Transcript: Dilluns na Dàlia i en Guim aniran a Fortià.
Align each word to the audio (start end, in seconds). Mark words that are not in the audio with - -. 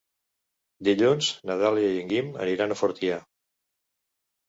Dilluns 0.87 1.27
na 1.51 1.59
Dàlia 1.65 1.93
i 1.93 2.01
en 2.01 2.11
Guim 2.17 2.35
aniran 2.49 2.77
a 2.79 2.83
Fortià. 2.83 3.25